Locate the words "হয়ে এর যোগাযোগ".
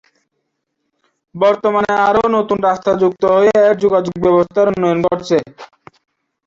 3.35-4.15